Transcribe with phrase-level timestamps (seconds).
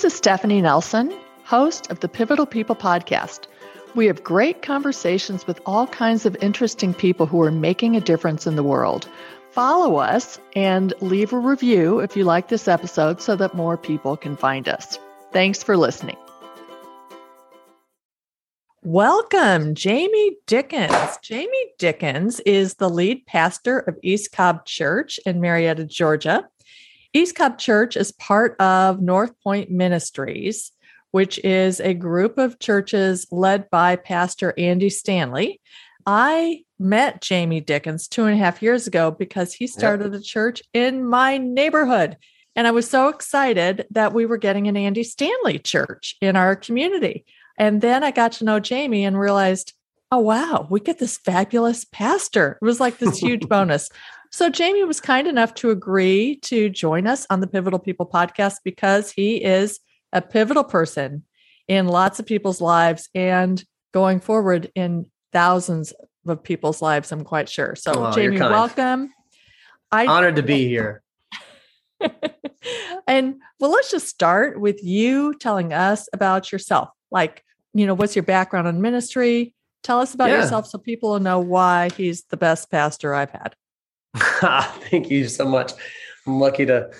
[0.00, 1.14] This is Stephanie Nelson,
[1.44, 3.40] host of the Pivotal People podcast.
[3.94, 8.46] We have great conversations with all kinds of interesting people who are making a difference
[8.46, 9.10] in the world.
[9.50, 14.16] Follow us and leave a review if you like this episode so that more people
[14.16, 14.98] can find us.
[15.32, 16.16] Thanks for listening.
[18.82, 21.18] Welcome, Jamey Dickens.
[21.22, 26.48] Jamey Dickens is the lead pastor of East Cobb Church in Marietta, Georgia.
[27.12, 30.70] East Cobb Church is part of North Point Ministries,
[31.10, 35.60] which is a group of churches led by Pastor Andy Stanley.
[36.06, 40.20] I met Jamey Dickens two and a half years ago because he started yep.
[40.20, 42.16] a church in my neighborhood.
[42.56, 46.56] And I was so excited that we were getting an Andy Stanley church in our
[46.56, 47.24] community.
[47.58, 49.74] And then I got to know Jamey and realized,
[50.12, 52.58] oh, wow, we get this fabulous pastor.
[52.60, 53.90] It was like this huge bonus.
[54.32, 58.58] So Jamey was kind enough to agree to join us on the Pivotal People podcast
[58.64, 59.80] because he is
[60.12, 61.24] a pivotal person
[61.66, 65.92] in lots of people's lives and going forward in thousands
[66.26, 67.74] of people's lives, I'm quite sure.
[67.74, 69.12] So, oh, Jamey, welcome.
[69.90, 71.02] I honored to be here.
[73.06, 76.90] and well, let's just start with you telling us about yourself.
[77.10, 79.54] Like, you know, what's your background in ministry?
[79.82, 80.42] Tell us about yeah.
[80.42, 83.54] yourself so people will know why he's the best pastor I've had.
[84.90, 85.72] Thank you so much.
[86.26, 86.90] I'm lucky to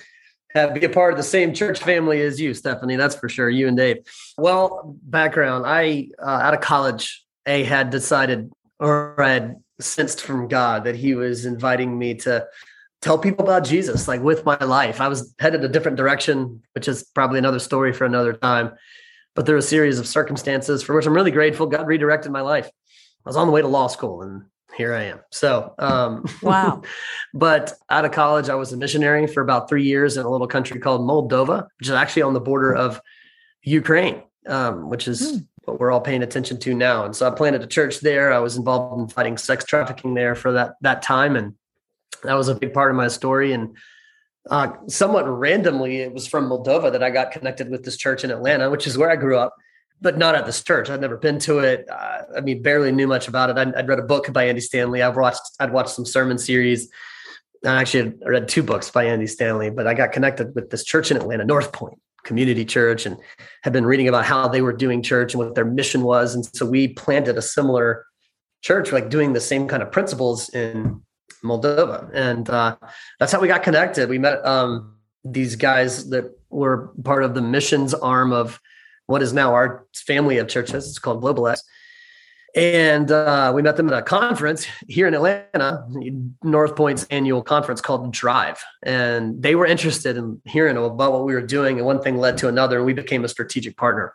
[0.55, 2.97] have, be a part of the same church family as you, Stephanie.
[2.97, 3.49] That's for sure.
[3.49, 3.99] You and Dave.
[4.39, 5.65] Well, background.
[5.67, 10.97] I uh, out of college, a had decided or I had sensed from God that
[10.97, 12.47] He was inviting me to
[13.03, 15.01] tell people about Jesus, like with my life.
[15.01, 18.73] I was headed a different direction, which is probably another story for another time.
[19.35, 21.67] But there were a series of circumstances for which I'm really grateful.
[21.67, 22.67] God redirected my life.
[22.67, 24.45] I was on the way to law school and
[24.77, 25.21] here I am.
[25.31, 26.83] So, um, wow.
[27.35, 30.47] but out of college, I was a missionary for about three years in a little
[30.47, 33.01] country called Moldova, which is actually on the border of
[33.63, 37.05] Ukraine, um, which is mm what we're all paying attention to now.
[37.05, 38.33] And so I planted a church there.
[38.33, 41.55] I was involved in fighting sex trafficking there for that that time, and
[42.25, 43.53] that was a big part of my story.
[43.53, 43.77] And
[44.49, 48.31] uh, somewhat randomly, it was from Moldova that I got connected with this church in
[48.31, 49.55] Atlanta, which is where I grew up,
[50.01, 50.89] but not at this church.
[50.91, 51.87] I'd never been to it.
[51.91, 53.59] Uh, I mean, barely knew much about it.
[53.59, 55.03] I'd, I'd, read a book by Andy Stanley.
[55.03, 55.43] I've watched.
[55.59, 56.89] I'd watched some sermon series.
[57.65, 61.11] I actually read two books by Andy Stanley, but I got connected with this church
[61.11, 63.17] in Atlanta, North Point community church and
[63.63, 66.35] had been reading about how they were doing church and what their mission was.
[66.35, 68.05] And so we planted a similar
[68.63, 71.03] church, like doing the same kind of principles in
[71.43, 72.11] Moldova.
[72.13, 72.77] And uh,
[73.19, 74.09] that's how we got connected.
[74.09, 78.61] We met um, these guys that were part of the missions arm of
[79.11, 80.89] what is now our family of churches.
[80.89, 81.63] It's called Global X
[82.55, 85.87] and uh, we met them at a conference here in Atlanta,
[86.43, 88.63] North Point's annual conference called Drive.
[88.83, 91.77] And they were interested in hearing about what we were doing.
[91.77, 94.15] And one thing led to another, and we became a strategic partner.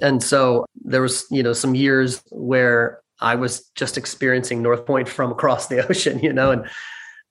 [0.00, 5.08] And so there was, you know, some years where I was just experiencing North Point
[5.08, 6.64] from across the ocean, you know, and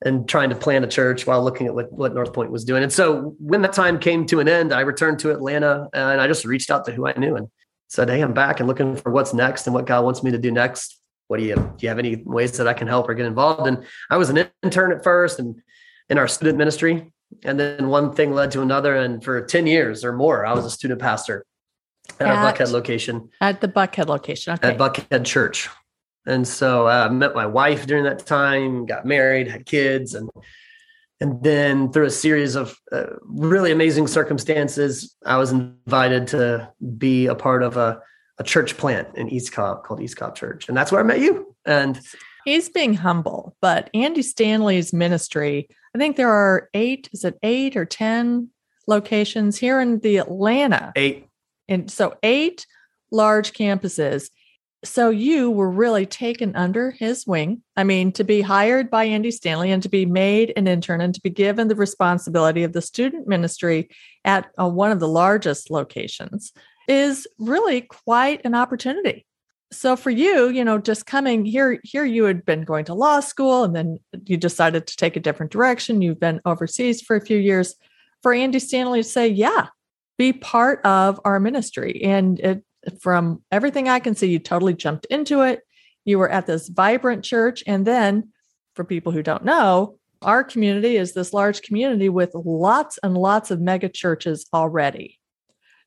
[0.04, 2.82] and trying to plan a church while looking at what, what North Point was doing.
[2.84, 6.28] And so when that time came to an end, I returned to Atlanta and I
[6.28, 7.50] just reached out to who I knew and
[7.88, 10.38] said, Hey, I'm back and looking for what's next and what God wants me to
[10.38, 11.00] do next.
[11.28, 13.68] What do you do you have any ways that I can help or get involved?
[13.68, 15.62] And I was an intern at first and
[16.10, 17.14] in our student ministry.
[17.44, 18.96] And then one thing led to another.
[18.96, 21.46] And for 10 years or more, I was a student pastor
[22.20, 23.30] at, at our Buckhead location.
[23.40, 24.54] At the Buckhead location.
[24.56, 24.70] Okay.
[24.70, 25.70] At Buckhead Church.
[26.26, 30.30] And so I uh, met my wife during that time, got married, had kids, and
[31.22, 37.28] and then through a series of uh, really amazing circumstances, I was invited to be
[37.28, 38.02] a part of a,
[38.40, 40.68] a church plant in East Cobb called East Cobb Church.
[40.68, 41.56] And that's where I met you.
[41.64, 42.02] And
[42.44, 47.78] he's being humble, but Andy Stanley's ministry, I think there are eight, is it eight
[47.78, 48.50] or 10
[48.88, 50.92] locations here in the Atlanta?
[50.96, 51.28] Eight.
[51.70, 52.66] And so eight
[53.12, 54.32] large campuses
[54.84, 57.62] so you were really taken under his wing.
[57.78, 61.14] I mean, to be hired by Andy Stanley and to be made an intern and
[61.14, 63.90] to be given the responsibility of the student ministry
[64.26, 66.52] at uh, one of the largest locations
[66.88, 69.26] is really quite an opportunity.
[69.72, 73.20] So for you, you know, just coming here, here you had been going to law
[73.20, 76.02] school and then you decided to take a different direction.
[76.02, 77.76] You've been overseas for a few years.
[78.22, 79.68] For Andy Stanley to say, yeah,
[80.18, 82.04] be part of our ministry.
[82.04, 82.64] And it
[83.00, 85.62] from everything I can see, you totally jumped into it.
[86.06, 87.64] You were at this vibrant church.
[87.68, 88.30] And then,
[88.76, 93.52] for people who don't know, our community is this large community with lots and lots
[93.52, 95.20] of mega churches already.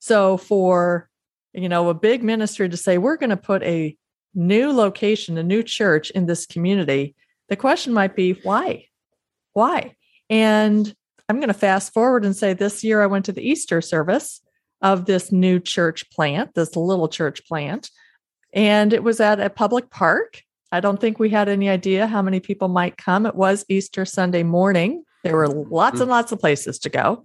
[0.01, 1.09] So, for
[1.55, 3.97] you know, a big ministry to say, we're going to put a
[4.35, 7.15] new location, a new church in this community,
[7.49, 8.87] the question might be, why?
[9.53, 9.95] Why?
[10.29, 10.93] And
[11.29, 14.41] I'm going to fast forward and say this year I went to the Easter service
[14.85, 17.91] of this new church plant, this little church plant.
[18.53, 20.43] And it was at a public park.
[20.71, 23.27] I don't think we had any idea how many people might come.
[23.27, 25.03] It was Easter Sunday morning.
[25.25, 26.13] There were lots and mm.
[26.13, 27.25] lots of places to go.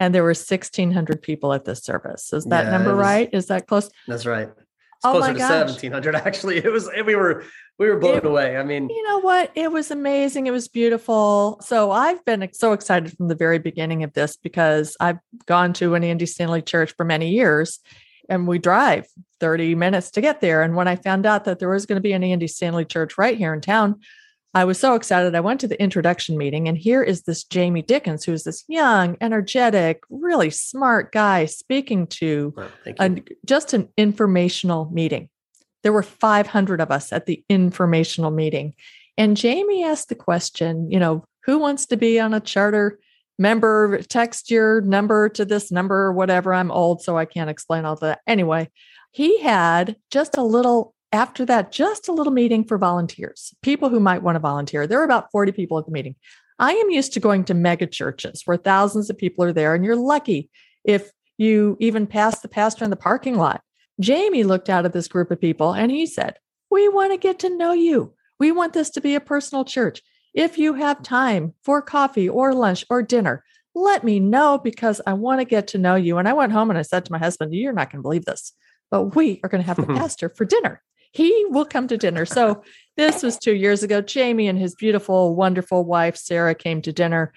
[0.00, 2.32] And there were 1,600 people at this service.
[2.32, 3.28] Is that yeah, number was, right?
[3.32, 3.90] Is that close?
[4.08, 4.48] That's right.
[4.96, 6.58] It's oh closer to 1,700, actually.
[6.58, 7.44] It was, we were,
[7.78, 8.56] we were blown it, away.
[8.56, 9.50] I mean, you know what?
[9.54, 10.46] It was amazing.
[10.46, 11.60] It was beautiful.
[11.62, 15.94] So I've been so excited from the very beginning of this because I've gone to
[15.94, 17.80] an Andy Stanley church for many years
[18.28, 19.06] and we drive
[19.40, 20.62] 30 minutes to get there.
[20.62, 23.18] And when I found out that there was going to be an Andy Stanley church
[23.18, 24.00] right here in town,
[24.54, 25.34] I was so excited.
[25.34, 29.16] I went to the introduction meeting, and here is this Jamey Dickens, who's this young,
[29.20, 32.54] energetic, really smart guy speaking to
[33.00, 35.28] a, just an informational meeting.
[35.82, 38.74] There were 500 of us at the informational meeting.
[39.18, 42.98] And Jamey asked the question, you know, who wants to be on a charter
[43.38, 44.00] member?
[44.02, 46.54] Text your number to this number or whatever.
[46.54, 48.20] I'm old, so I can't explain all that.
[48.26, 48.70] Anyway,
[49.10, 54.00] he had just a little, after that, just a little meeting for volunteers, people who
[54.00, 54.86] might want to volunteer.
[54.86, 56.16] There were about 40 people at the meeting.
[56.58, 59.84] I am used to going to mega churches where thousands of people are there, and
[59.84, 60.50] you're lucky
[60.82, 63.62] if you even pass the pastor in the parking lot.
[64.02, 66.36] Jamey looked out at this group of people and he said,
[66.68, 68.14] We want to get to know you.
[68.40, 70.02] We want this to be a personal church.
[70.34, 75.12] If you have time for coffee or lunch or dinner, let me know because I
[75.12, 76.18] want to get to know you.
[76.18, 78.24] And I went home and I said to my husband, You're not going to believe
[78.24, 78.52] this,
[78.90, 80.82] but we are going to have the pastor for dinner.
[81.14, 82.26] He will come to dinner.
[82.26, 82.64] So
[82.96, 84.02] this was two years ago.
[84.02, 87.32] Jamey and his beautiful, wonderful wife, Sarah, came to dinner.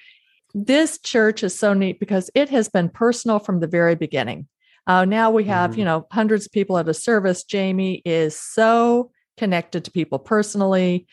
[0.56, 4.48] This church is so neat because it has been personal from the very beginning.
[4.88, 5.80] Uh, now we have, mm-hmm.
[5.80, 7.44] you know, hundreds of people at a service.
[7.44, 11.06] Jamey is so connected to people personally.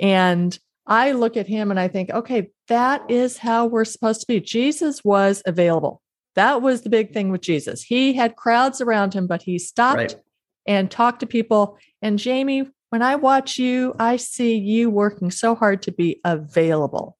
[0.00, 4.26] And I look at him and I think, okay, that is how we're supposed to
[4.28, 4.40] be.
[4.40, 6.02] Jesus was available.
[6.36, 7.82] That was the big thing with Jesus.
[7.82, 10.16] He had crowds around him, but he stopped right.
[10.66, 11.78] And talk to people.
[12.00, 17.16] And Jamey, when I watch you, I see you working so hard to be available.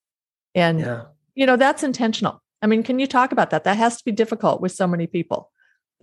[0.55, 1.03] And, yeah.
[1.35, 2.41] you know, that's intentional.
[2.61, 3.65] I mean, can you talk about that?
[3.65, 5.51] That has to be difficult with so many people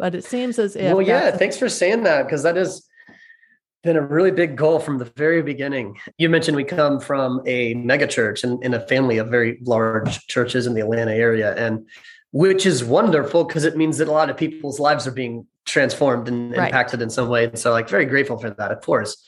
[0.00, 2.88] but it seems as if well yeah thanks for saying that because that has
[3.82, 7.74] been a really big goal from the very beginning you mentioned we come from a
[7.74, 11.86] mega church and in a family of very large churches in the atlanta area and
[12.32, 16.28] which is wonderful because it means that a lot of people's lives are being transformed
[16.28, 16.66] and right.
[16.66, 19.22] impacted in some way and so like very grateful for that of course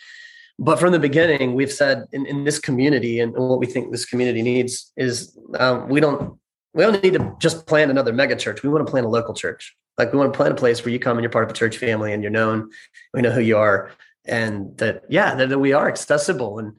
[0.58, 4.04] but from the beginning we've said in, in this community and what we think this
[4.04, 6.38] community needs is um, we don't
[6.74, 9.34] we don't need to just plan another mega church we want to plan a local
[9.34, 11.50] church like we want to plan a place where you come and you're part of
[11.50, 12.70] a church family and you're known,
[13.12, 13.92] we know who you are,
[14.24, 16.58] and that yeah, that, that we are accessible.
[16.58, 16.72] And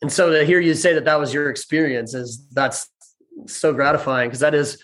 [0.00, 2.88] and so to hear you say that that was your experience is that's
[3.46, 4.82] so gratifying because that is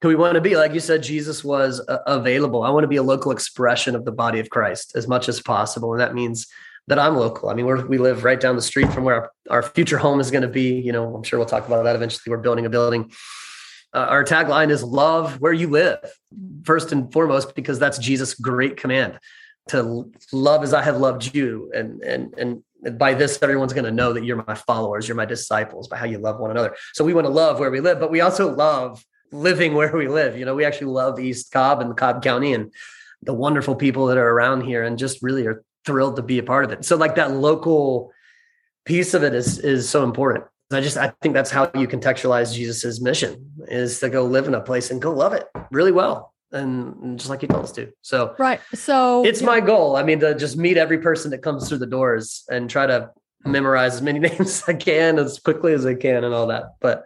[0.00, 0.56] who we want to be.
[0.56, 2.62] Like you said, Jesus was uh, available.
[2.62, 5.40] I want to be a local expression of the body of Christ as much as
[5.40, 6.46] possible, and that means
[6.86, 7.50] that I'm local.
[7.50, 10.30] I mean, we live right down the street from where our, our future home is
[10.30, 10.80] going to be.
[10.80, 12.30] You know, I'm sure we'll talk about that eventually.
[12.30, 13.10] We're building a building
[13.94, 15.98] uh, our tagline is love where you live,
[16.64, 19.18] first and foremost, because that's Jesus' great command
[19.68, 21.70] to love as I have loved you.
[21.74, 25.24] And, and, and by this, everyone's going to know that you're my followers, you're my
[25.24, 26.74] disciples by how you love one another.
[26.92, 30.08] So we want to love where we live, but we also love living where we
[30.08, 30.38] live.
[30.38, 32.72] You know, we actually love East Cobb and Cobb County and
[33.22, 36.42] the wonderful people that are around here and just really are thrilled to be a
[36.42, 36.84] part of it.
[36.84, 38.12] So like that local
[38.84, 40.44] piece of it is, is so important.
[40.70, 44.54] I just I think that's how you contextualize Jesus's mission is to go live in
[44.54, 46.34] a place and go love it really well.
[46.52, 47.90] And just like he told us to.
[48.02, 48.60] So right.
[48.74, 49.66] So it's my know.
[49.66, 49.96] goal.
[49.96, 53.10] I mean, to just meet every person that comes through the doors and try to
[53.44, 56.74] memorize as many names as I can as quickly as I can and all that.
[56.80, 57.04] But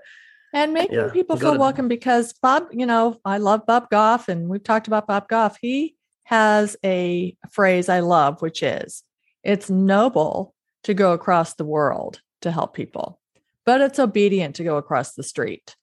[0.52, 4.28] and making yeah, people feel to- welcome because Bob, you know, I love Bob Goff
[4.28, 5.59] and we've talked about Bob Goff.
[5.61, 9.02] He has a phrase I love, which is
[9.42, 10.54] it's noble
[10.85, 13.21] to go across the world to help people
[13.64, 15.76] but it's obedient to go across the street.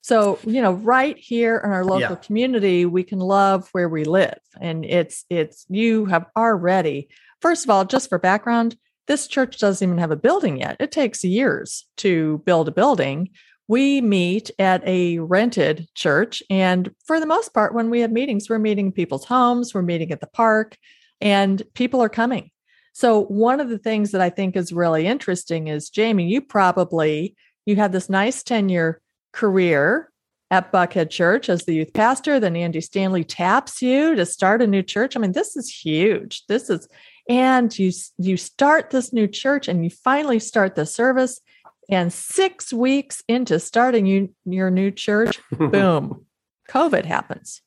[0.00, 2.14] So, you know, right here in our local yeah.
[2.14, 4.38] community, we can love where we live.
[4.60, 7.08] And it's, it's, you have already,
[7.42, 10.76] first of all, just for background, this church doesn't even have a building yet.
[10.80, 13.30] It takes years to build a building.
[13.68, 16.42] We meet at a rented church.
[16.48, 19.82] And for the most part, when we have meetings, we're meeting in people's homes, we're
[19.82, 20.76] meeting at the park,
[21.20, 22.50] and people are coming.
[22.92, 27.36] So one of the things that I think is really interesting is Jamey, you probably
[27.66, 29.00] you had this nice tenure
[29.32, 30.10] career
[30.50, 32.40] at Buckhead Church as the youth pastor.
[32.40, 35.16] Then Andy Stanley taps you to start a new church.
[35.16, 36.44] I mean, this is huge.
[36.46, 36.88] This is,
[37.28, 41.40] and you you start this new church and you finally start the service.
[41.88, 46.26] And six weeks into starting you, your new church, boom,
[46.68, 47.62] COVID happens.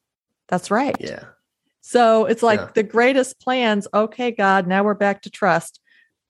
[0.48, 0.96] That's right.
[1.00, 1.24] Yeah.
[1.82, 2.70] So it's like yeah.
[2.76, 3.88] the greatest plans.
[3.94, 5.80] Okay, God, now we're back to trust.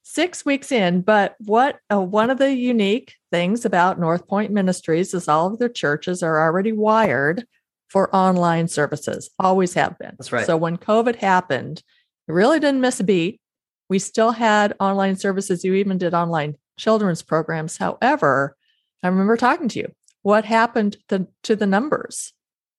[0.04, 5.14] Six weeks in, but what uh, one of the unique things about North Point Ministries
[5.14, 7.46] is all of their churches are already wired
[7.88, 10.16] for online services, always have been.
[10.18, 10.46] That's right.
[10.46, 11.84] So when COVID happened,
[12.28, 13.42] it really didn't miss a beat.
[13.90, 15.66] We still had online services.
[15.66, 17.78] You even did online children's programs.
[17.78, 18.56] However,
[19.04, 19.92] I remember talking to you.
[20.22, 22.34] What happened to, to the numbers?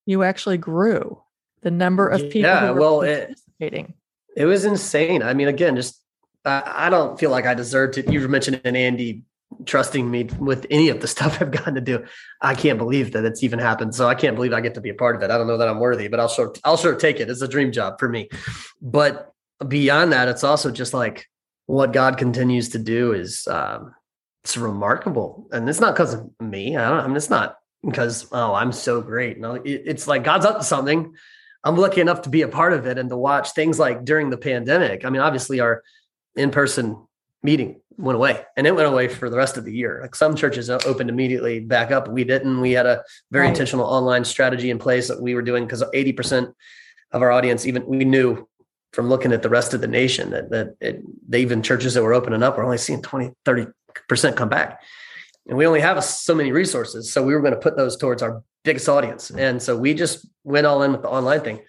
[0.06, 1.22] You actually grew
[1.62, 3.94] the number of people yeah, who were well, participating.
[4.36, 5.22] It, it was insane.
[5.22, 6.00] I mean, again, just
[6.44, 8.12] I, I don't feel like I deserve to.
[8.12, 9.24] You were mentioning Andy
[9.66, 12.04] trusting me with any of the stuff I've gotten to do.
[12.40, 13.94] I can't believe that it's even happened.
[13.94, 15.30] So I can't believe I get to be a part of it.
[15.30, 17.30] I don't know that I'm worthy, but I'll sure I'll sure take it.
[17.30, 18.28] It's a dream job for me.
[18.80, 19.32] But
[19.66, 21.26] beyond that, it's also just like
[21.72, 23.94] what God continues to do is um,
[24.44, 26.76] it's remarkable, and it's not because of me.
[26.76, 27.00] I don't.
[27.00, 29.38] I mean, it's not because oh, I'm so great.
[29.40, 31.14] No, it, it's like God's up to something.
[31.64, 34.28] I'm lucky enough to be a part of it and to watch things like during
[34.28, 35.06] the pandemic.
[35.06, 35.82] I mean, obviously, our
[36.36, 36.94] in-person
[37.42, 40.00] meeting went away and it went away for the rest of the year.
[40.02, 42.06] Like some churches opened immediately back up.
[42.06, 42.60] We didn't.
[42.60, 43.48] We had a very right.
[43.48, 46.52] intentional online strategy in place that we were doing because 80%
[47.12, 48.46] of our audience, even we knew
[48.92, 52.02] from looking at the rest of the nation that, that it, they even churches that
[52.02, 53.72] were opening up were only seeing 20, 30%
[54.36, 54.82] come back.
[55.48, 57.12] And we only have so many resources.
[57.12, 59.30] So we were going to put those towards our biggest audience.
[59.30, 61.60] And so we just went all in with the online thing.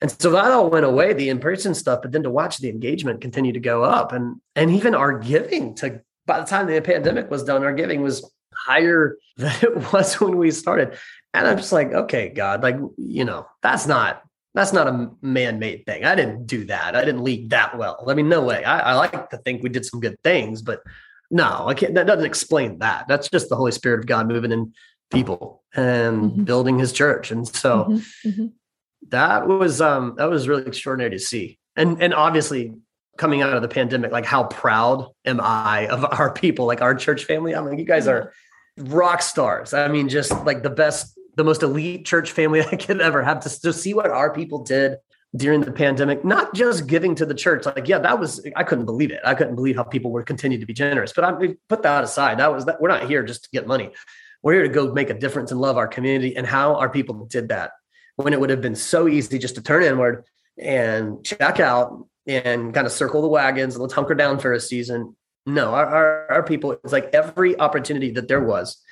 [0.00, 3.20] And so that all went away, the in-person stuff, but then to watch the engagement
[3.20, 7.30] continue to go up and and even our giving to by the time the pandemic
[7.30, 10.98] was done, our giving was higher than it was when we started.
[11.32, 14.22] And I'm just like, okay, God, like, you know, that's not
[14.56, 16.04] that's not a man-made thing.
[16.04, 16.96] I didn't do that.
[16.96, 18.04] I didn't lead that well.
[18.08, 18.64] I mean, no way.
[18.64, 20.82] I, I like to think we did some good things, but
[21.30, 21.94] no, I can't.
[21.94, 23.06] That doesn't explain that.
[23.06, 24.72] That's just the Holy Spirit of God moving in
[25.12, 26.44] people and mm-hmm.
[26.44, 27.30] building His church.
[27.30, 28.28] And so, mm-hmm.
[28.28, 28.46] Mm-hmm
[29.10, 32.74] that was um that was really extraordinary to see and and obviously
[33.16, 36.94] coming out of the pandemic like how proud am i of our people like our
[36.94, 38.32] church family i'm like you guys are
[38.76, 43.00] rock stars i mean just like the best the most elite church family i could
[43.00, 44.96] ever have to, to see what our people did
[45.34, 47.66] during the pandemic not just giving to the church.
[47.66, 49.20] Like yeah that was i couldn't believe it.
[49.24, 51.12] I couldn't believe how people were continuing to be generous.
[51.12, 52.38] But i put that aside.
[52.38, 53.90] That was that we're not here just to get money.
[54.42, 57.26] We're here to go make a difference and love our community and how our people
[57.26, 57.72] did that
[58.16, 60.24] when it would have been so easy just to turn inward
[60.58, 64.60] and check out and kind of circle the wagons and let's hunker down for a
[64.60, 65.16] season.
[65.44, 68.82] No, our, our, our people, it's like every opportunity that there was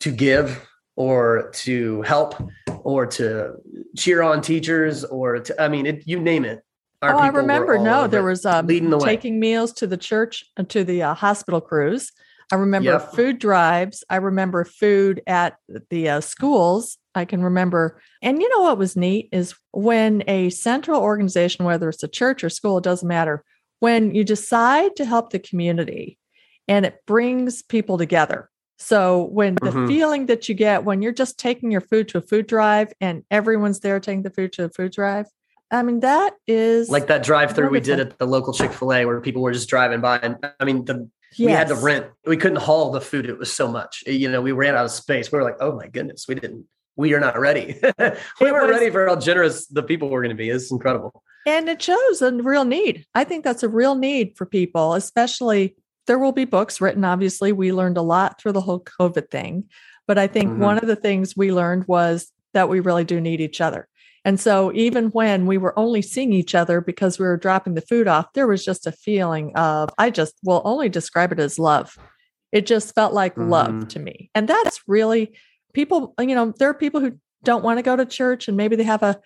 [0.00, 2.34] to give or to help
[2.82, 3.54] or to
[3.96, 6.62] cheer on teachers or to, I mean, it, you name it.
[7.02, 7.78] oh, I remember.
[7.78, 9.40] No, there was um, leading the taking way.
[9.40, 12.12] meals to the church and to the uh, hospital crews.
[12.52, 13.12] I remember yep.
[13.12, 14.04] food drives.
[14.10, 15.56] I remember food at
[15.88, 16.98] the uh, schools.
[17.14, 18.00] I can remember.
[18.20, 22.44] And you know what was neat is when a central organization, whether it's a church
[22.44, 23.42] or school, it doesn't matter,
[23.80, 26.18] when you decide to help the community
[26.68, 28.50] and it brings people together.
[28.82, 29.86] So when the mm-hmm.
[29.86, 33.24] feeling that you get when you're just taking your food to a food drive and
[33.30, 35.26] everyone's there taking the food to a food drive,
[35.70, 38.92] I mean, that is like that drive through we did at the local Chick fil
[38.92, 40.18] A where people were just driving by.
[40.18, 41.46] And I mean, the Yes.
[41.46, 42.06] We had to rent.
[42.26, 43.24] We couldn't haul the food.
[43.24, 44.04] It was so much.
[44.06, 45.32] You know, we ran out of space.
[45.32, 46.66] We were like, oh my goodness, we didn't.
[46.96, 47.80] We are not ready.
[47.98, 50.50] we weren't was, ready for how generous the people were going to be.
[50.50, 51.22] It's incredible.
[51.46, 53.06] And it shows a real need.
[53.14, 55.74] I think that's a real need for people, especially
[56.06, 57.04] there will be books written.
[57.04, 59.64] Obviously, we learned a lot through the whole COVID thing.
[60.06, 60.62] But I think mm-hmm.
[60.62, 63.88] one of the things we learned was that we really do need each other.
[64.24, 67.80] And so even when we were only seeing each other because we were dropping the
[67.80, 71.58] food off, there was just a feeling of, I just will only describe it as
[71.58, 71.96] love.
[72.52, 73.50] It just felt like mm-hmm.
[73.50, 74.30] love to me.
[74.34, 75.36] And that's really
[75.72, 78.76] people, you know, there are people who don't want to go to church and maybe
[78.76, 79.18] they have a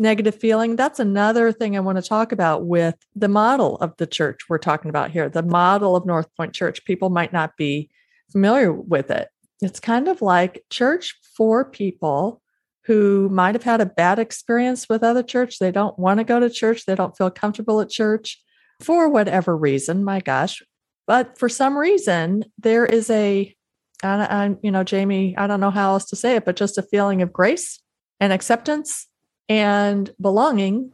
[0.00, 0.76] negative feeling.
[0.76, 4.58] That's another thing I want to talk about with the model of the church we're
[4.58, 6.84] talking about here, the model of North Point Church.
[6.84, 7.90] People might not be
[8.32, 9.28] familiar with it.
[9.60, 12.40] It's kind of like church for people
[12.86, 15.58] who might have had a bad experience with other church.
[15.58, 16.86] They don't want to go to church.
[16.86, 18.42] They don't feel comfortable at church
[18.80, 20.02] for whatever reason.
[20.02, 20.62] My gosh.
[21.06, 23.54] But for some reason, there is a,
[24.02, 26.78] I, I, you know, Jamey, I don't know how else to say it, but just
[26.78, 27.80] a feeling of grace
[28.18, 29.06] and acceptance
[29.48, 30.92] and belonging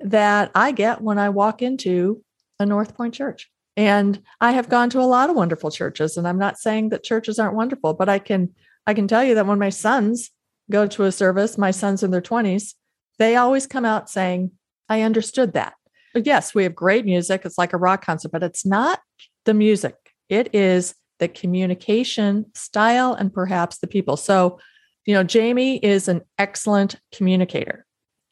[0.00, 2.22] that I get when I walk into
[2.58, 3.50] a North Point church.
[3.76, 7.02] And I have gone to a lot of wonderful churches, and I'm not saying that
[7.04, 8.54] churches aren't wonderful, but I can
[8.86, 10.30] I can tell you that when my sons
[10.70, 12.74] go to a service, my son's in their 20s,
[13.18, 14.52] they always come out saying,
[14.88, 15.74] I understood that.
[16.14, 17.42] But yes, we have great music.
[17.44, 19.00] It's like a rock concert, but it's not
[19.44, 19.96] the music.
[20.28, 24.16] It is the communication style and perhaps the people.
[24.16, 24.58] So,
[25.04, 27.85] you know, Jamey is an excellent communicator.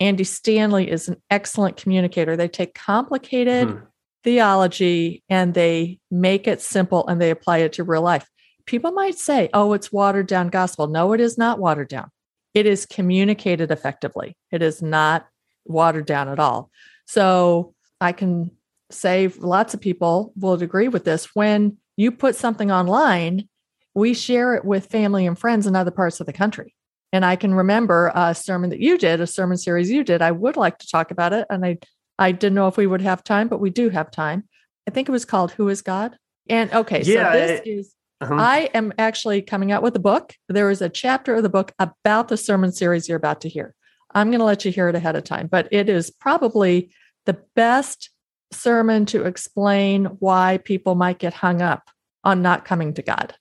[0.04, 2.36] Andy Stanley is an excellent communicator.
[2.36, 3.84] They take complicated mm-hmm.
[4.22, 8.28] theology and they make it simple and they apply it to real life.
[8.66, 10.88] People might say, oh, it's watered down gospel.
[10.88, 12.10] No, it is not watered down.
[12.52, 14.36] It is communicated effectively.
[14.52, 15.26] It is not
[15.64, 16.70] watered down at all.
[17.06, 18.50] So I can
[18.90, 21.34] say lots of people will agree with this.
[21.34, 23.48] When you put something online,
[23.94, 26.74] we share it with family and friends in other parts of the country.
[27.14, 30.20] And I can remember a sermon that you did, a sermon series you did.
[30.20, 31.46] I would like to talk about it.
[31.48, 31.78] And I,
[32.18, 34.48] I didn't know if we would have time, but we do have time.
[34.88, 36.18] I think it was called Who is God?
[36.48, 38.34] And okay, yeah, so this is uh-huh.
[38.36, 40.34] I am actually coming out with a book.
[40.48, 43.76] There is a chapter of the book about the sermon series you're about to hear.
[44.12, 46.90] I'm going to let you hear it ahead of time, but it is probably
[47.26, 48.10] the best
[48.50, 51.90] sermon to explain why people might get hung up
[52.24, 53.36] on not coming to God.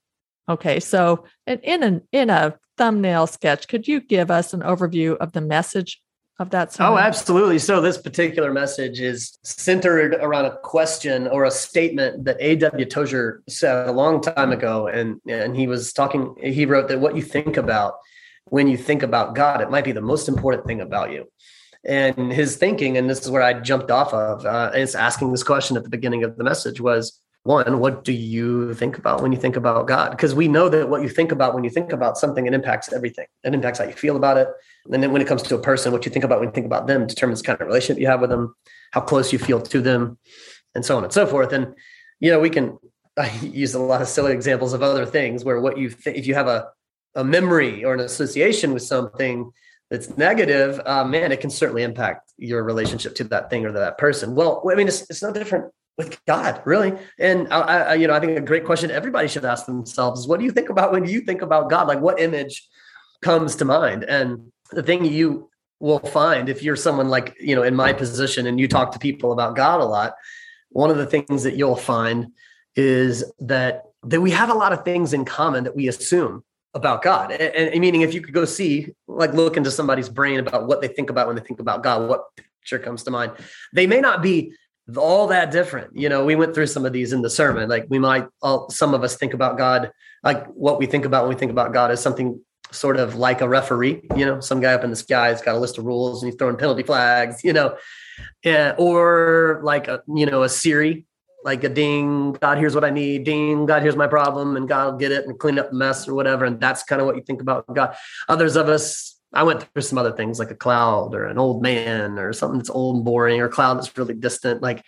[0.47, 5.31] Okay, so in a in a thumbnail sketch, could you give us an overview of
[5.31, 6.01] the message
[6.39, 6.93] of that oh.
[6.93, 7.59] Oh, absolutely.
[7.59, 12.85] So this particular message is centered around a question or a statement that A.W.
[12.85, 14.87] Tozer said a long time ago.
[14.87, 17.95] And, and he was talking, he wrote that what you think about
[18.45, 21.25] when you think about God, it might be the most important thing about you.
[21.85, 25.43] And his thinking, and this is where I jumped off of, uh, is asking this
[25.43, 29.33] question at the beginning of the message was, one, what do you think about when
[29.33, 30.11] you think about God?
[30.11, 32.91] Because we know that what you think about when you think about something, it impacts
[32.93, 33.27] everything.
[33.43, 34.47] It impacts how you feel about it.
[34.89, 36.65] And then when it comes to a person, what you think about when you think
[36.65, 38.55] about them determines the kind of relationship you have with them,
[38.91, 40.17] how close you feel to them,
[40.73, 41.51] and so on and so forth.
[41.51, 41.75] And,
[42.21, 42.77] you know, we can
[43.17, 46.25] I use a lot of silly examples of other things where what you think, if
[46.25, 46.69] you have a,
[47.15, 49.51] a memory or an association with something
[49.89, 53.97] that's negative, uh, man, it can certainly impact your relationship to that thing or that
[53.97, 54.33] person.
[54.33, 56.93] Well, I mean, it's, it's no different with God, really.
[57.19, 60.27] And I, I, you know, I think a great question everybody should ask themselves is,
[60.27, 61.87] what do you think about when you think about God?
[61.87, 62.67] Like, what image
[63.21, 64.03] comes to mind?
[64.03, 68.47] And the thing you will find if you're someone like you know in my position
[68.47, 70.13] and you talk to people about God a lot,
[70.69, 72.27] one of the things that you'll find
[72.75, 77.03] is that that we have a lot of things in common that we assume about
[77.03, 77.31] God.
[77.31, 80.81] And, and, meaning, if you could go see, like, look into somebody's brain about what
[80.81, 83.33] they think about when they think about God, what picture comes to mind,
[83.73, 84.53] they may not be
[84.97, 85.95] all that different.
[85.95, 87.69] You know, we went through some of these in the sermon.
[87.69, 89.91] Like we might, all, some of us think about God,
[90.23, 92.39] like what we think about when we think about God is something
[92.71, 94.01] sort of like a referee.
[94.15, 96.31] You know, some guy up in the sky has got a list of rules and
[96.31, 97.43] he's throwing penalty flags.
[97.43, 97.77] You know,
[98.43, 101.05] yeah, or like a you know a Siri,
[101.43, 103.23] like a ding, God, here's what I need.
[103.23, 106.07] Ding, God, here's my problem, and God will get it and clean up the mess
[106.07, 106.45] or whatever.
[106.45, 107.95] And that's kind of what you think about God.
[108.27, 111.61] Others of us I went through some other things like a cloud or an old
[111.61, 114.61] man or something that's old and boring or cloud that's really distant.
[114.61, 114.83] Like,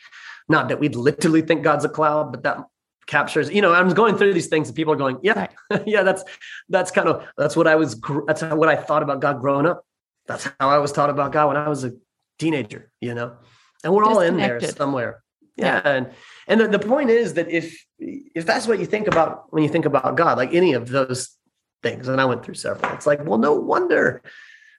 [0.47, 2.59] not that we'd literally think God's a cloud, but that
[3.07, 5.47] captures, you know, I'm going through these things and people are going, yeah,
[5.85, 6.23] yeah, that's,
[6.69, 9.83] that's kind of, that's what I was, that's what I thought about God growing up.
[10.27, 11.93] That's how I was taught about God when I was a
[12.39, 13.35] teenager, you know,
[13.83, 15.23] and we're all in there somewhere.
[15.55, 15.81] Yeah.
[15.83, 15.91] yeah.
[15.91, 16.11] And,
[16.47, 19.69] and the, the point is that if, if that's what you think about when you
[19.69, 21.35] think about God, like any of those
[21.85, 22.07] things.
[22.07, 22.91] And I went through several.
[22.93, 24.23] It's like, well, no wonder,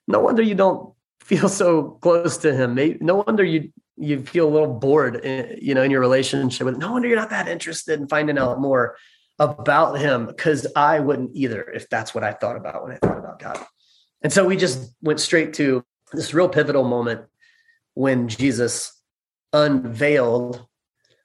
[0.08, 2.98] no wonder you don't feel so close to him.
[3.00, 6.76] No wonder you you feel a little bored, in, you know, in your relationship with.
[6.76, 8.96] No wonder you're not that interested in finding out more
[9.38, 13.18] about him because I wouldn't either if that's what I thought about when I thought
[13.18, 13.58] about God.
[14.20, 17.22] And so we just went straight to this real pivotal moment
[17.94, 18.92] when Jesus
[19.52, 20.66] unveiled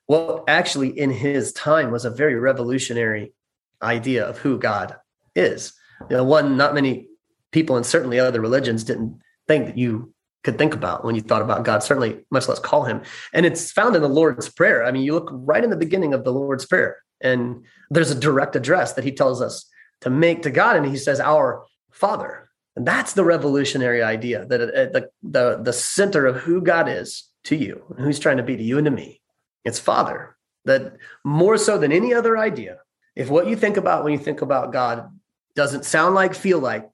[0.06, 3.34] what actually in his time was a very revolutionary
[3.82, 4.96] idea of who God
[5.36, 5.74] is.
[6.10, 7.08] You know, one, not many
[7.52, 10.13] people and certainly other religions didn't think that you
[10.44, 13.02] could think about when you thought about God, certainly much less call him.
[13.34, 14.84] And it's found in the Lord's Prayer.
[14.84, 18.20] I mean, you look right in the beginning of the Lord's Prayer, and there's a
[18.20, 19.70] direct address that he tells us
[20.02, 20.76] to make to God.
[20.76, 22.50] And he says, Our Father.
[22.76, 27.30] And that's the revolutionary idea that uh, the, the, the center of who God is
[27.44, 29.22] to you, and who's trying to be to you and to me.
[29.65, 30.38] It's Father.
[30.65, 32.78] That more so than any other idea,
[33.15, 35.10] if what you think about when you think about God
[35.56, 36.90] doesn't sound like, feel like,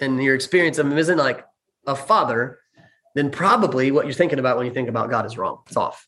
[0.00, 1.44] and your experience of him isn't like
[1.86, 2.60] a father,
[3.14, 5.58] then probably what you're thinking about when you think about God is wrong.
[5.66, 6.06] It's off.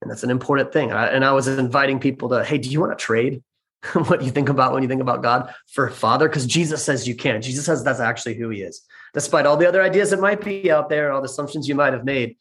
[0.00, 0.90] And that's an important thing.
[0.90, 3.42] And I was inviting people to, hey, do you want to trade
[3.92, 6.28] what you think about when you think about God for father?
[6.28, 7.40] Because Jesus says you can.
[7.40, 8.82] Jesus says that's actually who he is.
[9.14, 11.92] Despite all the other ideas that might be out there, all the assumptions you might
[11.92, 12.36] have made,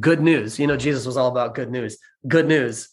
[0.00, 0.58] good news.
[0.58, 1.98] You know, Jesus was all about good news.
[2.26, 2.88] Good news.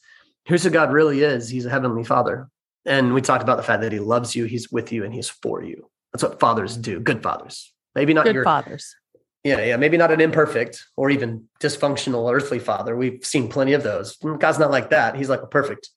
[0.46, 1.50] Here's who God really is.
[1.50, 2.50] He's a heavenly father.
[2.86, 5.30] And we talked about the fact that he loves you, he's with you, and he's
[5.30, 5.90] for you.
[6.12, 7.00] That's what fathers do.
[7.00, 7.74] Good fathers.
[7.96, 8.96] Maybe not good your fathers.
[9.44, 9.78] Yeah, yeah.
[9.78, 12.96] Maybe not an imperfect or even dysfunctional earthly father.
[12.96, 14.18] We've seen plenty of those.
[14.18, 15.16] Mm, God's not like that.
[15.16, 15.90] He's like a perfect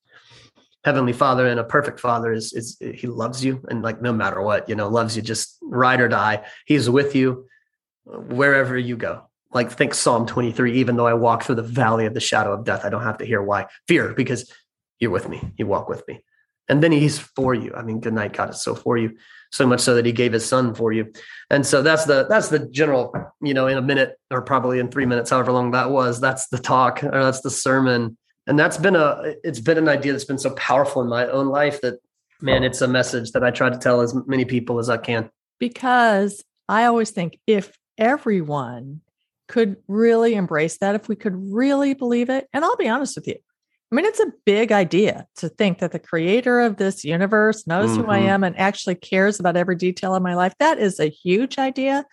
[0.85, 4.41] heavenly father and a perfect father is is he loves you and like no matter
[4.41, 6.45] what, you know, loves you just ride or die.
[6.65, 7.47] He's with you
[8.05, 12.15] wherever you go like think Psalm 23, even though I walk through the valley of
[12.15, 13.67] the shadow of death, I don't have to hear why.
[13.89, 14.53] Fear, because
[15.01, 15.41] you're with me.
[15.57, 16.21] You walk with me.
[16.69, 17.73] And then he's for you.
[17.77, 19.17] I mean, good night, God is so for you,
[19.53, 21.13] so much so that he gave his son for you.
[21.49, 24.91] And so that's the that's the general, you know, in a minute or probably in
[24.91, 28.17] three minutes, however long that was, that's the talk or that's the sermon.
[28.49, 31.47] And that's been a it's been an idea that's been so powerful in my own
[31.47, 32.01] life that
[32.41, 35.31] man, it's a message that I try to tell as many people as I can.
[35.59, 39.01] Because I always think if everyone
[39.49, 43.29] could really embrace that, if we could really believe it, and I'll be honest with
[43.29, 43.37] you,
[43.91, 47.91] I mean, it's a big idea to think that the creator of this universe knows
[47.91, 48.03] mm-hmm.
[48.03, 48.29] who I mm-hmm.
[48.29, 50.55] am and actually cares about every detail of my life.
[50.59, 52.05] That is a huge idea,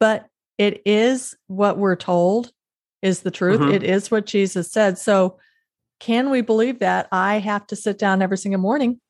[0.00, 2.50] but it is what we're told
[3.02, 3.60] is the truth.
[3.60, 3.74] Mm-hmm.
[3.74, 4.98] It is what Jesus said.
[4.98, 5.38] So,
[6.00, 7.08] can we believe that?
[7.10, 9.00] I have to sit down every single morning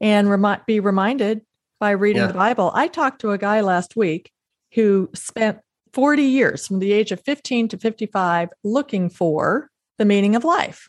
[0.00, 1.42] and remi- be reminded
[1.80, 2.28] by reading yeah.
[2.28, 2.70] the Bible.
[2.74, 4.30] I talked to a guy last week
[4.74, 5.58] who spent
[5.92, 10.88] 40 years from the age of 15 to 55 looking for the meaning of life.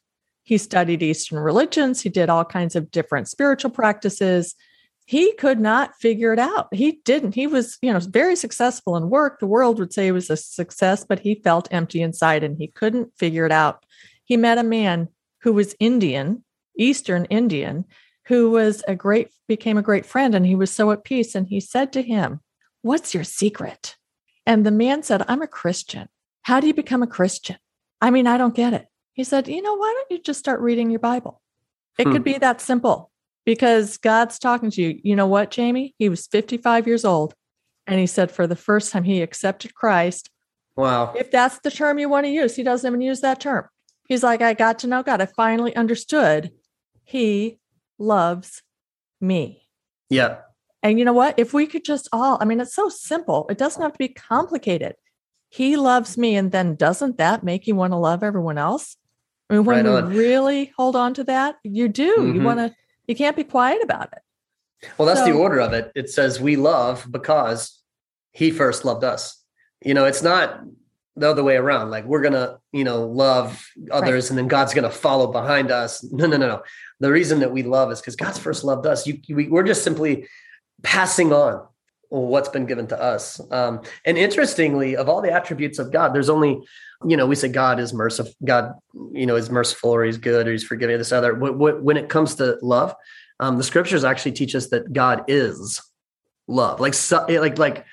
[0.50, 4.56] He studied Eastern religions, he did all kinds of different spiritual practices.
[5.06, 6.74] He could not figure it out.
[6.74, 7.36] He didn't.
[7.36, 9.40] He was, you know, very successful in work.
[9.40, 12.66] The world would say he was a success, but he felt empty inside and he
[12.66, 13.86] couldn't figure it out.
[14.24, 15.10] He met a man
[15.42, 16.44] who was Indian,
[16.76, 17.86] Eastern Indian,
[18.26, 21.48] who was a great became a great friend and he was so at peace and
[21.48, 22.40] he said to him,
[22.82, 23.98] "What's your secret?"
[24.48, 26.10] And the man said, I'm a Christian.
[26.42, 27.58] How do you become a Christian?
[28.02, 28.88] I mean, I don't get it.
[29.20, 31.42] He said, You know, why don't you just start reading your Bible?
[31.98, 32.14] It hmm.
[32.14, 33.12] could be that simple
[33.46, 35.02] because God's talking to you.
[35.04, 35.94] You know what, Jamey?
[36.00, 37.34] He was 55 years old.
[37.86, 40.30] And he said, for the first time, he accepted Christ.
[40.78, 41.12] Wow.
[41.18, 43.66] If that's the term you want to use, he doesn't even use that term.
[44.08, 45.20] He's like, I got to know God.
[45.20, 46.52] I finally understood
[47.04, 47.60] he
[47.98, 48.64] loves
[49.20, 49.68] me.
[50.10, 50.38] Yeah.
[50.82, 51.38] And you know what?
[51.38, 53.48] If we could just all, I mean, it's so simple.
[53.50, 54.96] It doesn't have to be complicated.
[55.50, 56.38] He loves me.
[56.38, 58.96] And then doesn't that make you want to love everyone else?
[59.50, 62.16] I mean, when right we really hold on to that, you do.
[62.18, 62.36] Mm-hmm.
[62.36, 62.76] You want to,
[63.08, 64.90] you can't be quiet about it.
[64.98, 65.92] Well, that's so, the order of it.
[65.96, 67.82] It says we love because
[68.32, 69.44] he first loved us.
[69.84, 70.62] You know, it's not
[71.16, 71.90] the other way around.
[71.90, 74.30] Like we're gonna, you know, love others, right.
[74.30, 76.04] and then God's gonna follow behind us.
[76.04, 76.62] No, no, no, no.
[77.00, 79.06] The reason that we love is because God's first loved us.
[79.06, 80.28] You, we, we're just simply
[80.84, 81.68] passing on
[82.10, 83.39] what's been given to us.
[83.52, 86.62] Um, and interestingly, of all the attributes of God, there's only,
[87.06, 88.34] you know, we say God is merciful.
[88.43, 88.74] God,
[89.12, 91.36] you know, is merciful or he's good or he's forgiving this other.
[91.36, 92.95] When it comes to love,
[93.39, 95.82] um, the scriptures actually teach us that God is
[96.48, 96.80] love.
[96.80, 97.86] Like, so, like, like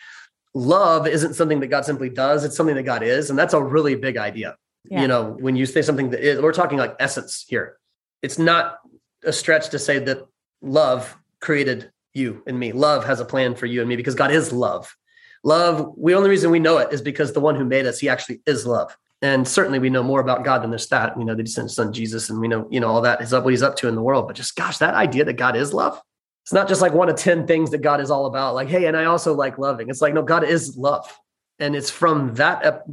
[0.55, 2.42] love isn't something that God simply does.
[2.44, 3.31] It's something that God is.
[3.31, 4.57] And that's a really big idea.
[4.88, 5.02] Yeah.
[5.02, 7.76] You know, when you say something that is, we're talking like essence here.
[8.22, 8.79] It's not
[9.24, 10.26] a stretch to say that
[10.62, 12.72] love created you and me.
[12.72, 14.96] Love has a plan for you and me because God is love.
[15.44, 18.09] Love, the only reason we know it is because the one who made us, he
[18.09, 18.96] actually is love.
[19.22, 21.16] And certainly we know more about God than just that.
[21.16, 23.22] We know that he sent his son Jesus and we know, you know, all that
[23.22, 24.26] is up what he's up to in the world.
[24.26, 26.00] But just gosh, that idea that God is love.
[26.42, 28.55] It's not just like one of 10 things that God is all about.
[28.55, 29.88] Like, hey, and I also like loving.
[29.88, 31.18] It's like, no, God is love.
[31.59, 32.87] And it's from that ep-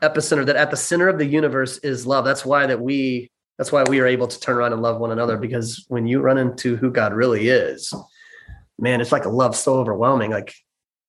[0.00, 2.24] epicenter that at the center of the universe is love.
[2.24, 5.12] That's why that we that's why we are able to turn around and love one
[5.12, 7.92] another because when you run into who God really is,
[8.78, 10.30] man, it's like a love so overwhelming.
[10.30, 10.54] Like,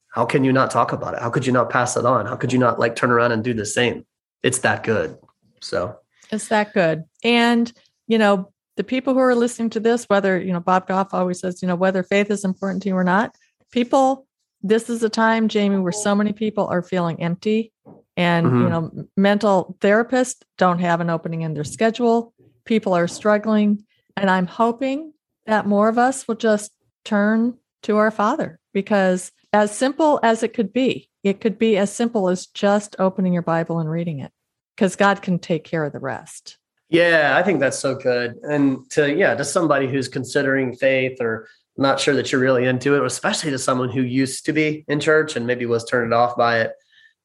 [0.10, 1.22] how can you not talk about it?
[1.22, 2.26] How could you not pass it on?
[2.26, 4.06] How could you not like turn around and do the same?
[4.44, 5.18] It's that good.
[5.62, 5.98] So
[6.32, 7.04] it's that good.
[7.24, 7.72] And,
[8.08, 11.40] you know, the people who are listening to this, whether, you know, Bob Goff always
[11.40, 13.36] says, you know, whether faith is important to you or not,
[13.72, 14.28] people,
[14.62, 17.72] this is a time, Jamey, where so many people are feeling empty
[18.16, 18.62] and, mm-hmm.
[18.62, 22.34] you know, mental therapists don't have an opening in their schedule.
[22.66, 23.84] People are struggling.
[24.16, 25.14] And I'm hoping
[25.46, 26.72] that more of us will just
[27.08, 31.92] turn to our Father because, as simple as it could be, it could be as
[31.92, 34.32] simple as just opening your Bible and reading it
[34.76, 36.58] because God can take care of the rest.
[36.90, 38.36] Yeah, I think that's so good.
[38.44, 42.96] And to, yeah, to somebody who's considering faith or not sure that you're really into
[42.96, 46.36] it, especially to someone who used to be in church and maybe was turned off
[46.36, 46.72] by it.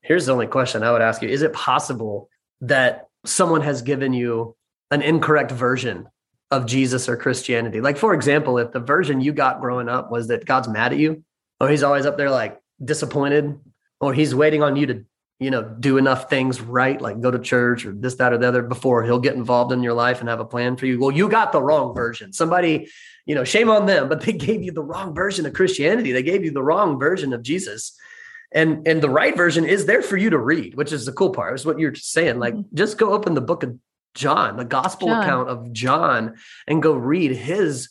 [0.00, 2.28] Here's the only question I would ask you Is it possible
[2.60, 4.56] that someone has given you
[4.90, 6.08] an incorrect version
[6.52, 7.80] of Jesus or Christianity.
[7.80, 10.98] Like, for example, if the version you got growing up was that God's mad at
[10.98, 11.24] you,
[11.58, 13.58] or he's always up there like disappointed,
[14.00, 15.04] or he's waiting on you to,
[15.40, 18.46] you know, do enough things right, like go to church or this, that, or the
[18.46, 21.00] other before he'll get involved in your life and have a plan for you.
[21.00, 22.34] Well, you got the wrong version.
[22.34, 22.90] Somebody,
[23.24, 26.12] you know, shame on them, but they gave you the wrong version of Christianity.
[26.12, 27.98] They gave you the wrong version of Jesus.
[28.54, 31.30] And and the right version is there for you to read, which is the cool
[31.30, 31.54] part.
[31.54, 32.38] Is what you're saying.
[32.38, 32.76] Like, mm-hmm.
[32.76, 33.78] just go open the book of
[34.14, 35.22] John, the gospel John.
[35.22, 36.34] account of John,
[36.66, 37.88] and go read his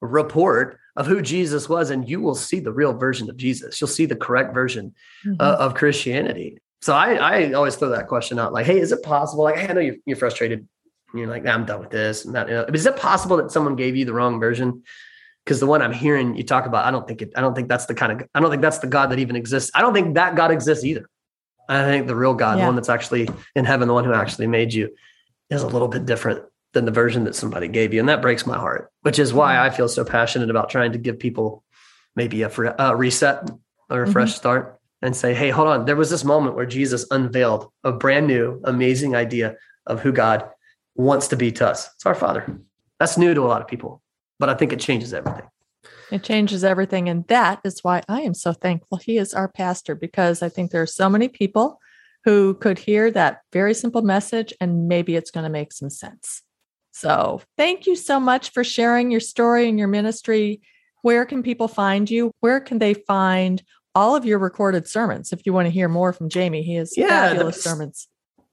[0.00, 3.80] report of who Jesus was, and you will see the real version of Jesus.
[3.80, 4.94] You'll see the correct version
[5.26, 5.40] mm-hmm.
[5.40, 6.58] uh, of Christianity.
[6.82, 9.44] So I, I always throw that question out like, hey, is it possible?
[9.44, 10.68] Like, hey, I know you're, you're frustrated.
[11.14, 12.48] You're like, nah, I'm done with this and that.
[12.48, 14.82] You know, but is it possible that someone gave you the wrong version?
[15.44, 17.68] Because the one I'm hearing you talk about, I don't think it, I don't think
[17.68, 19.70] that's the kind of, I don't think that's the God that even exists.
[19.74, 21.08] I don't think that God exists either.
[21.68, 22.64] I think the real God, yeah.
[22.64, 24.94] the one that's actually in heaven, the one who actually made you,
[25.50, 28.00] is a little bit different than the version that somebody gave you.
[28.00, 30.98] And that breaks my heart, which is why I feel so passionate about trying to
[30.98, 31.64] give people
[32.16, 33.50] maybe a, a reset
[33.90, 34.36] or a fresh mm-hmm.
[34.36, 35.84] start and say, hey, hold on.
[35.84, 40.48] There was this moment where Jesus unveiled a brand new, amazing idea of who God
[40.94, 41.90] wants to be to us.
[41.94, 42.58] It's our Father.
[42.98, 44.02] That's new to a lot of people,
[44.38, 45.44] but I think it changes everything.
[46.10, 47.08] It changes everything.
[47.08, 50.70] And that is why I am so thankful he is our pastor because I think
[50.70, 51.80] there are so many people
[52.24, 56.42] who could hear that very simple message and maybe it's going to make some sense.
[56.90, 60.60] So, thank you so much for sharing your story and your ministry.
[61.02, 62.30] Where can people find you?
[62.40, 63.62] Where can they find
[63.94, 66.62] all of your recorded sermons if you want to hear more from Jamey?
[66.62, 68.08] He has yeah, fabulous sermons.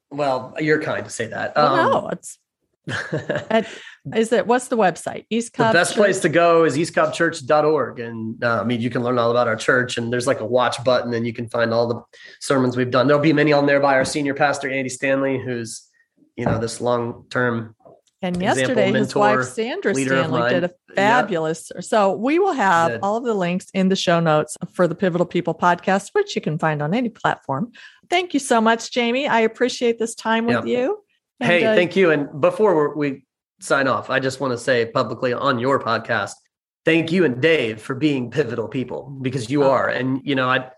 [0.09, 1.55] Well, you're kind to say that.
[1.55, 2.39] Well, um, no, it's
[3.49, 3.67] at,
[4.15, 5.25] is it what's the website?
[5.29, 5.73] East Cobb.
[5.73, 5.97] The best church?
[5.97, 7.99] place to go is eastcobbchurch.org.
[7.99, 10.45] And uh, I mean, you can learn all about our church and there's like a
[10.45, 12.01] watch button and you can find all the
[12.39, 13.07] sermons we've done.
[13.07, 15.87] There'll be many on there by our senior pastor, Andy Stanley, who's,
[16.35, 17.75] you know, this long-term
[18.23, 21.71] and yesterday, his wife Sandra Stanley did a fabulous.
[21.73, 21.83] Yep.
[21.83, 25.25] So we will have all of the links in the show notes for the Pivotal
[25.25, 27.71] People podcast, which you can find on any platform.
[28.11, 29.27] Thank you so much, Jamey.
[29.27, 30.65] I appreciate this time with yep.
[30.67, 31.03] you.
[31.41, 32.11] And, hey, uh, thank you.
[32.11, 33.23] And before we
[33.59, 36.33] sign off, I just want to say publicly on your podcast,
[36.85, 39.89] thank you and Dave for being pivotal people because you are.
[39.89, 40.69] And you know, I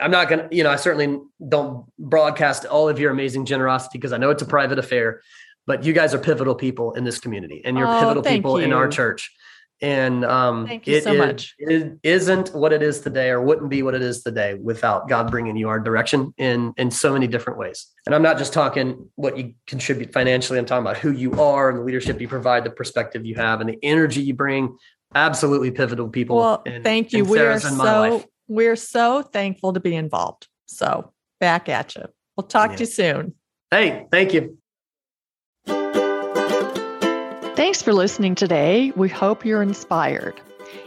[0.00, 4.12] I'm not gonna, you know, I certainly don't broadcast all of your amazing generosity because
[4.12, 5.20] I know it's a private affair
[5.66, 8.66] but you guys are pivotal people in this community and you're oh, pivotal people you.
[8.66, 9.32] in our church
[9.82, 11.54] and um, thank you so much.
[11.58, 15.30] It isn't what it is today, or wouldn't be what it is today, without God
[15.30, 17.88] bringing you our direction in in so many different ways.
[18.06, 20.58] And I'm not just talking what you contribute financially.
[20.58, 23.60] I'm talking about who you are and the leadership you provide, the perspective you have,
[23.60, 24.76] and the energy you bring.
[25.14, 26.36] Absolutely pivotal people.
[26.36, 27.24] Well, thank you.
[27.24, 30.46] We are so we're so thankful to be involved.
[30.66, 32.04] So back at you.
[32.36, 32.76] We'll talk yeah.
[32.76, 33.34] to you soon.
[33.70, 34.58] Hey, thank you.
[37.54, 38.92] Thanks for listening today.
[38.96, 40.40] We hope you're inspired.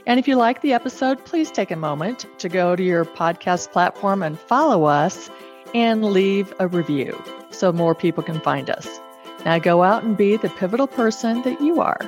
[0.08, 3.72] And if you like the episode, please take a moment to go to your podcast
[3.72, 5.30] platform and follow us
[5.76, 9.00] and leave a review so more people can find us.
[9.46, 12.00] Now go out and be the pivotal person that you are.